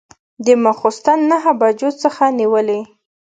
د 0.45 0.47
ماخوستن 0.63 1.19
نهه 1.31 1.51
بجو 1.59 1.89
څخه 2.03 2.23
نیولې. 2.39 2.81